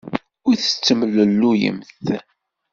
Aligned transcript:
Ur 0.47 0.55
tettemlelluyemt. 0.57 2.05